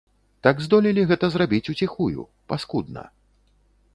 [0.45, 2.21] Так здолелі гэта зрабіць уціхую,
[2.53, 3.03] паскудна.